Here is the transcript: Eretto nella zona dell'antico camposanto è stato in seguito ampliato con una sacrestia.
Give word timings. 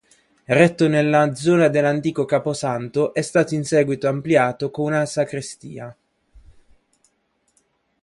Eretto 0.45 0.87
nella 0.87 1.35
zona 1.35 1.67
dell'antico 1.67 2.25
camposanto 2.25 3.13
è 3.13 3.21
stato 3.21 3.53
in 3.53 3.63
seguito 3.63 4.07
ampliato 4.07 4.71
con 4.71 4.85
una 4.87 5.05
sacrestia. 5.05 5.95